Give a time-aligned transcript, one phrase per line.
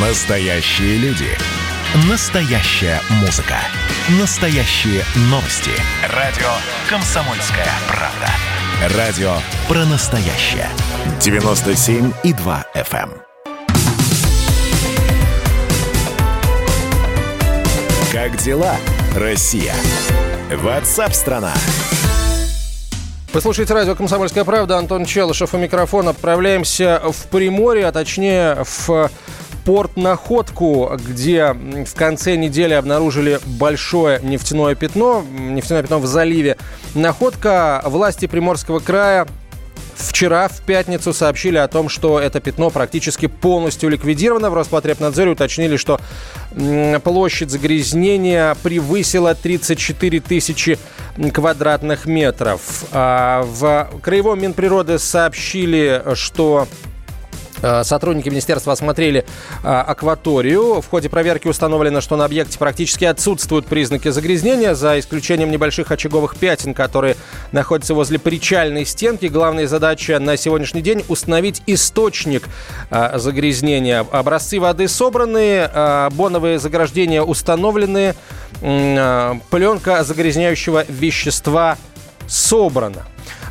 [0.00, 1.26] Настоящие люди.
[2.08, 3.56] Настоящая музыка.
[4.20, 5.72] Настоящие новости.
[6.14, 6.46] Радио
[6.88, 8.96] «Комсомольская правда».
[8.96, 9.32] Радио
[9.66, 10.68] про настоящее.
[11.18, 13.10] 97,2 FM.
[13.10, 13.22] эм.
[18.12, 18.76] Как дела,
[19.16, 19.74] Россия?
[20.54, 21.54] Ватсап-страна!
[23.32, 24.78] Вы слушаете радио «Комсомольская правда».
[24.78, 26.10] Антон Челышев у микрофона.
[26.10, 29.10] Отправляемся в Приморье, а точнее в
[29.68, 36.56] порт Находку, где в конце недели обнаружили большое нефтяное пятно, нефтяное пятно в заливе.
[36.94, 39.28] Находка власти Приморского края
[39.94, 44.48] Вчера, в пятницу, сообщили о том, что это пятно практически полностью ликвидировано.
[44.48, 46.00] В Роспотребнадзоре уточнили, что
[47.02, 50.78] площадь загрязнения превысила 34 тысячи
[51.34, 52.84] квадратных метров.
[52.92, 56.68] А в Краевом Минприроды сообщили, что
[57.82, 59.24] сотрудники министерства осмотрели
[59.62, 60.80] э, акваторию.
[60.80, 66.36] В ходе проверки установлено, что на объекте практически отсутствуют признаки загрязнения, за исключением небольших очаговых
[66.36, 67.16] пятен, которые
[67.52, 69.26] находятся возле причальной стенки.
[69.26, 72.44] Главная задача на сегодняшний день– установить источник
[72.90, 74.06] э, загрязнения.
[74.10, 75.68] Образцы воды собраны,
[76.12, 78.14] боновые заграждения установлены,
[78.60, 81.76] пленка загрязняющего вещества
[82.26, 83.06] собрана.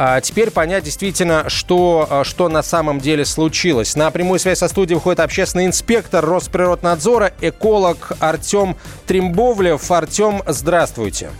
[0.00, 3.96] А, теперь понять действительно, что, а, что на самом деле случилось.
[3.96, 8.76] На прямую связь со студией выходит общественный инспектор Росприроднадзора, эколог Артем
[9.08, 9.90] Тримбовлев.
[9.90, 11.30] Артем, здравствуйте.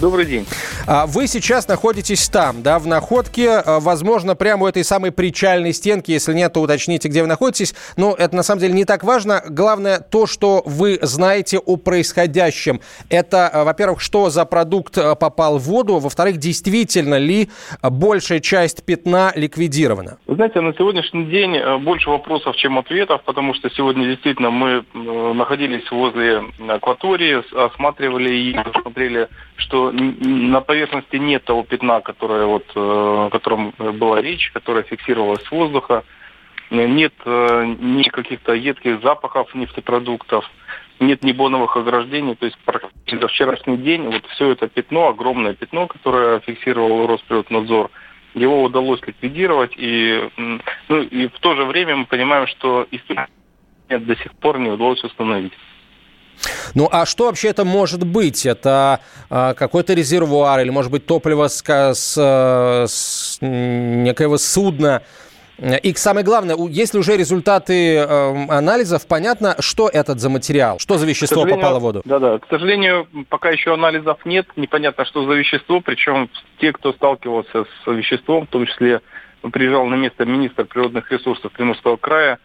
[0.00, 0.46] Добрый день.
[0.86, 5.74] А, вы сейчас находитесь там, да, в находке, а, возможно, прямо у этой самой причальной
[5.74, 6.10] стенки.
[6.10, 7.74] Если нет, то уточните, где вы находитесь.
[7.98, 9.42] Но это на самом деле не так важно.
[9.50, 12.80] Главное то, что вы знаете о происходящем.
[13.10, 17.50] Это, а, во-первых, что за продукт попал в воду, во-вторых, действительно ли
[17.82, 20.16] большая часть пятна ликвидирована?
[20.26, 24.82] Вы знаете, на сегодняшний день больше вопросов, чем ответов, потому что сегодня действительно мы
[25.34, 32.80] находились возле акватории, осматривали и посмотрели, что на поверхности нет того пятна, которое вот, э,
[32.80, 36.04] о котором была речь, которое фиксировалось с воздуха.
[36.70, 40.48] Нет э, ни каких-то едких запахов нефтепродуктов,
[41.00, 42.36] нет ни боновых ограждений.
[42.36, 47.90] То есть практически за вчерашний день вот все это пятно, огромное пятно, которое фиксировал Росприроднадзор,
[48.34, 49.72] его удалось ликвидировать.
[49.76, 50.28] И,
[50.88, 53.28] ну, и в то же время мы понимаем, что источник
[53.88, 55.52] до сих пор не удалось установить.
[56.74, 58.46] Ну а что вообще это может быть?
[58.46, 65.02] Это э, какой-то резервуар или, может быть, топливо с, с, с некоего судна?
[65.82, 71.04] И самое главное, если уже результаты э, анализов, понятно, что этот за материал, что за
[71.04, 72.02] вещество попало в воду?
[72.06, 76.30] Да-да, к сожалению, пока еще анализов нет, непонятно, что за вещество, причем
[76.60, 79.02] те, кто сталкивался с веществом, в том числе
[79.52, 82.38] приезжал на место министр природных ресурсов Приморского края,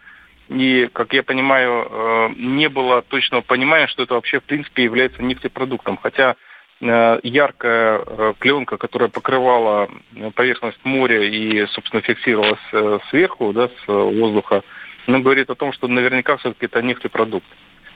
[0.50, 5.24] и, как я понимаю, э, не было точного понимания, что это вообще в принципе является
[5.24, 5.98] нефтепродуктом.
[5.98, 6.36] Хотя
[6.82, 9.90] э, яркая э, пленка, которая покрывала
[10.36, 14.62] поверхность моря и, собственно, фиксировалась сверху, да, с воздуха,
[15.08, 17.48] она говорит о том, что наверняка все-таки это нефтепродукт.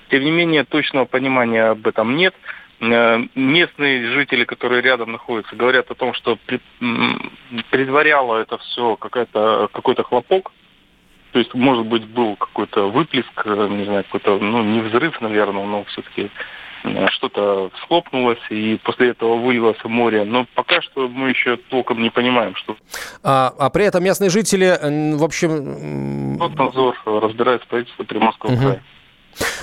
[0.10, 2.34] Тем не менее, точного понимания об этом нет.
[2.80, 6.38] Местные жители, которые рядом находятся, говорят о том, что
[7.70, 10.52] предваряло это все какой-то хлопок,
[11.32, 15.66] то есть, может быть, был какой-то выплеск, э, не знаю, какой-то, ну, не взрыв, наверное,
[15.66, 16.32] но все-таки
[16.84, 20.24] э, что-то схлопнулось, и после этого вылилось в море.
[20.24, 22.76] Но пока что мы еще толком не понимаем, что...
[23.24, 24.78] А, а при этом местные жители,
[25.16, 26.38] в общем...
[26.38, 28.60] Вот надзор разбирает правительство Приморского угу.
[28.60, 28.84] края.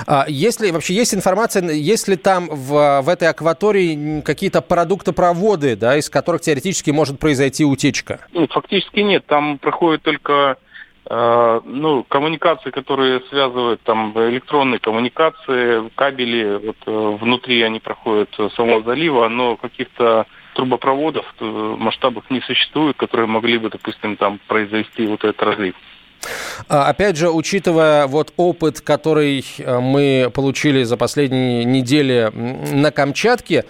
[0.06, 5.96] А если вообще есть информация, есть ли там в, в этой акватории какие-то продуктопроводы, да,
[5.96, 8.20] из которых теоретически может произойти утечка?
[8.32, 9.26] Нет, фактически нет.
[9.26, 10.65] Там проходит только Э,
[11.08, 19.28] ну, коммуникации, которые связывают там электронные коммуникации, кабели, вот э, внутри они проходят самого залива,
[19.28, 25.22] но каких-то трубопроводов в э, масштабах не существует, которые могли бы, допустим, там произвести вот
[25.22, 25.76] этот разлив.
[26.68, 33.64] А, опять же, учитывая вот опыт, который мы получили за последние недели на Камчатке,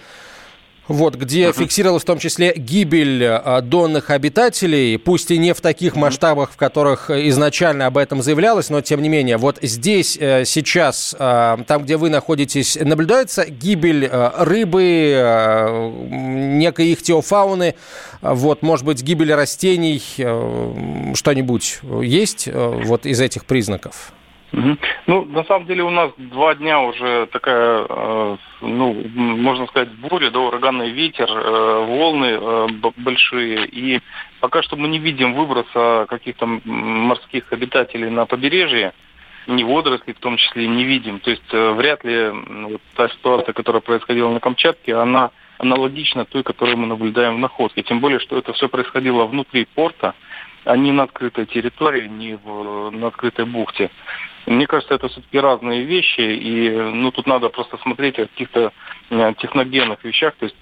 [0.87, 1.57] вот, где uh-huh.
[1.57, 5.99] фиксировалась в том числе гибель а, донных обитателей, пусть и не в таких uh-huh.
[5.99, 11.15] масштабах, в которых изначально об этом заявлялось, но тем не менее, вот здесь э, сейчас,
[11.17, 17.75] э, там, где вы находитесь, наблюдается гибель э, рыбы, некой ихтиофауны,
[18.21, 24.13] вот, может быть, гибель растений, э, что-нибудь есть э, вот из этих признаков?
[25.07, 30.31] Ну, на самом деле у нас два дня уже такая, э, ну, можно сказать, буря,
[30.31, 32.67] да, ураганный ветер, э, волны э,
[32.97, 33.67] большие.
[33.67, 34.01] И
[34.39, 38.93] пока что мы не видим выброса каких-то морских обитателей на побережье.
[39.47, 41.19] ни водорослей в том числе не видим.
[41.19, 42.29] То есть вряд ли
[42.69, 47.83] вот та ситуация, которая происходила на Камчатке, она аналогична той, которую мы наблюдаем в находке.
[47.83, 50.15] Тем более, что это все происходило внутри порта,
[50.65, 53.89] а не на открытой территории, не в, на открытой бухте.
[54.47, 58.71] Мне кажется, это все-таки разные вещи, и ну, тут надо просто смотреть о каких-то
[59.09, 60.35] э, техногенных вещах.
[60.39, 60.55] То есть,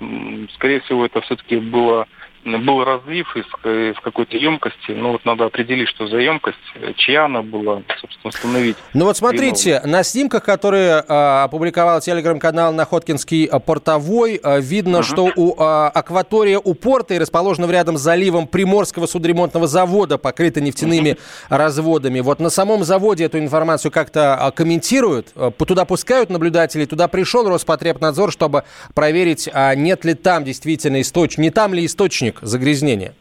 [0.55, 2.07] скорее всего, это все-таки было
[2.45, 4.91] был разлив из, из какой-то емкости.
[4.91, 6.57] Ну вот надо определить, что за емкость,
[6.95, 8.77] чья она была, собственно, установить.
[8.93, 15.03] Ну вот смотрите, на снимках, которые а, опубликовал телеграм-канал Находкинский портовой, а, видно, uh-huh.
[15.03, 20.61] что у а, акватория у порта и расположена рядом с заливом Приморского судоремонтного завода, покрыта
[20.61, 21.17] нефтяными uh-huh.
[21.49, 22.19] разводами.
[22.19, 28.63] Вот на самом заводе эту информацию как-то комментируют, туда пускают наблюдателей, туда пришел Роспотребнадзор, чтобы
[28.93, 33.13] проверить, а нет ли там действительно источник, не там ли источник источник загрязнения?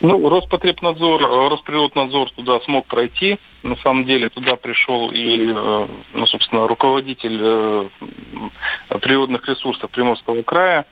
[0.00, 3.38] Ну, Роспотребнадзор, Росприроднадзор туда смог пройти.
[3.62, 7.88] На самом деле туда пришел и, э, ну, собственно, руководитель э,
[9.00, 10.86] природных ресурсов Приморского края,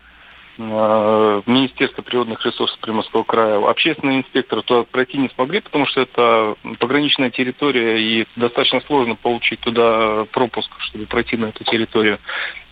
[0.59, 3.65] э, Министерство природных ресурсов Приморского края.
[3.69, 9.61] Общественные инспекторы туда пройти не смогли, потому что это пограничная территория, и достаточно сложно получить
[9.61, 12.19] туда пропуск, чтобы пройти на эту территорию.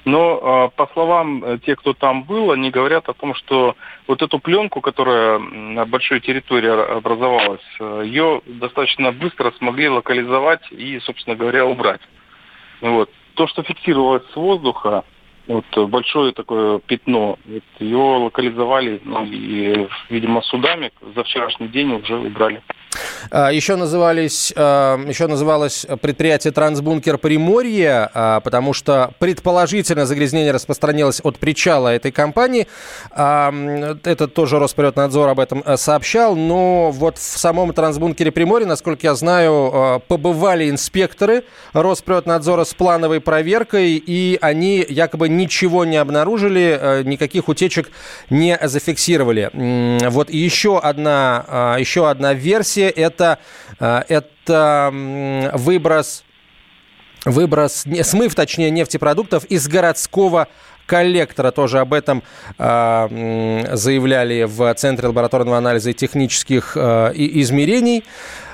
[0.04, 3.74] Но а, по словам э, тех, кто там был, они говорят о том, что
[4.06, 11.00] вот эту пленку, которая на большой территории образовалась, э, ее достаточно быстро смогли локализовать и,
[11.00, 12.02] собственно говоря, убрать.
[12.82, 13.10] Вот.
[13.34, 15.04] То, что фиксировалось с воздуха,
[15.46, 22.16] вот большое такое пятно, вот, ее локализовали, ну, и, видимо, судами за вчерашний день уже
[22.16, 22.62] убрали.
[23.30, 31.20] А, еще, назывались, а, еще называлось предприятие «Трансбункер Приморье», а, потому что предположительно загрязнение распространилось
[31.22, 32.66] от причала этой компании.
[33.10, 40.02] Это тоже Росприроднадзор об этом сообщал, но вот в самом «Трансбункере Приморье», насколько я знаю,
[40.08, 47.90] побывали инспекторы Росприроднадзора с плановой проверкой, и они якобы ничего не обнаружили, никаких утечек
[48.30, 49.50] не зафиксировали.
[50.08, 53.38] Вот еще одна, еще одна версия– это,
[53.80, 54.90] э, это
[55.54, 56.24] выброс,
[57.24, 60.48] выброс, смыв, точнее, нефтепродуктов из городского
[60.86, 61.50] коллектора.
[61.50, 62.22] Тоже об этом
[62.58, 68.04] э, заявляли в Центре лабораторного анализа и технических э, измерений.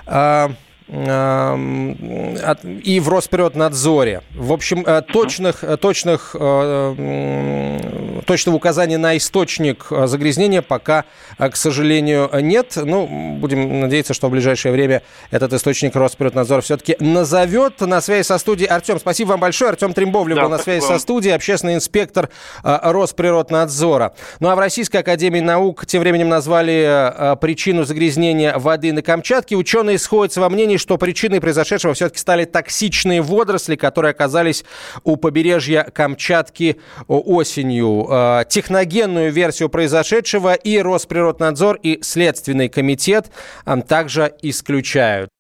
[0.06, 0.48] Э,
[0.90, 4.22] и в Росприроднадзоре.
[4.34, 11.04] В общем, э, точных, э, точных, э, точного указания на источник загрязнения пока,
[11.38, 12.72] к сожалению, нет.
[12.74, 17.80] Ну, будем надеяться, что в ближайшее время этот источник Росприроднадзор все-таки назовет.
[17.80, 18.98] На связи со студией Артем.
[18.98, 19.70] Спасибо вам большое.
[19.70, 20.94] Артем Трембовлев да, был на связи вам.
[20.94, 22.30] со студией, общественный инспектор
[22.62, 24.14] Росприроднадзора.
[24.40, 29.56] Ну а в Российской Академии Наук тем временем назвали причину загрязнения воды на Камчатке.
[29.56, 34.64] Ученые сходятся во мнении, что причиной произошедшего все-таки стали токсичные водоросли, которые оказались
[35.04, 38.06] у побережья Камчатки осенью.
[38.10, 43.30] Э, техногенную версию произошедшего и Росприроднадзор, и Следственный комитет
[43.66, 45.30] э, также исключают.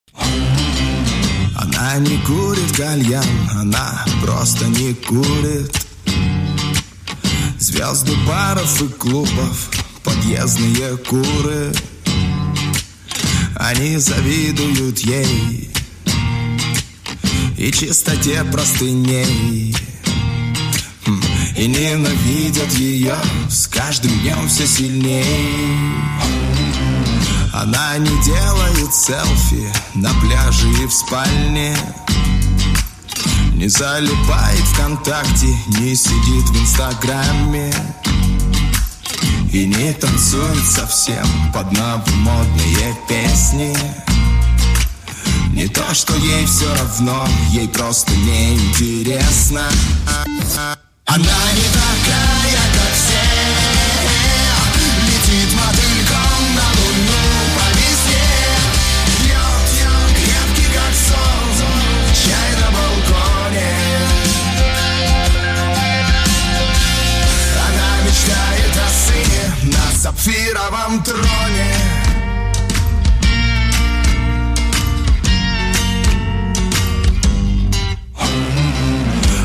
[1.56, 3.24] Она не курит кальян,
[3.58, 5.70] она просто не курит
[7.60, 9.70] Звезды баров и клубов,
[10.02, 11.72] подъездные куры
[13.70, 15.70] они завидуют ей
[17.56, 19.76] И чистоте простыней.
[21.56, 23.14] И ненавидят ее
[23.48, 25.24] С каждым днем все сильней.
[27.52, 31.76] Она не делает селфи На пляже и в спальне
[33.54, 37.72] Не залипает ВКонтакте Не сидит в Инстаграме
[39.52, 43.76] и не танцует совсем под новомодные песни.
[45.52, 49.62] Не то, что ей все равно, ей просто неинтересно.
[51.06, 51.18] Она
[51.54, 51.79] не
[70.90, 71.74] сапфировом троне.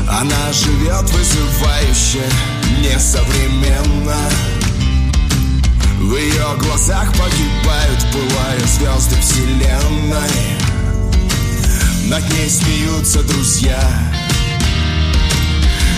[0.08, 2.22] Она живет вызывающе,
[2.80, 4.16] несовременно.
[6.00, 10.30] В ее глазах погибают, пылая звезды вселенной.
[12.08, 13.80] Над ней смеются друзья.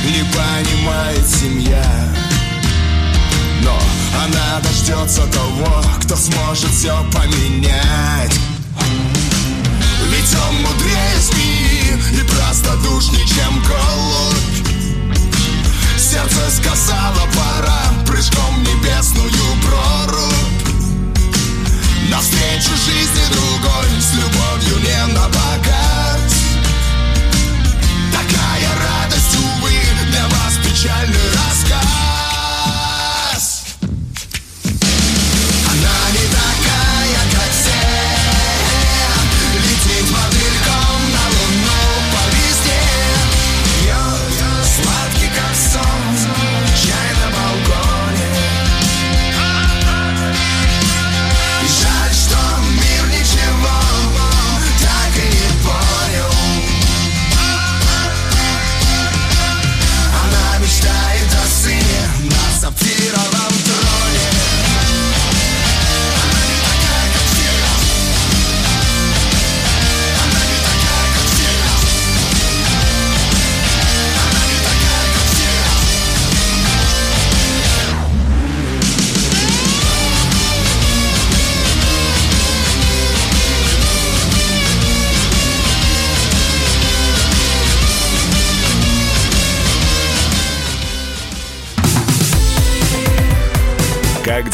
[0.04, 2.08] Не понимает семья
[3.68, 3.78] но
[4.24, 8.34] она дождется того, кто сможет все поменять.
[10.10, 13.47] Ведь он мудрее змеи и простодушнее, чем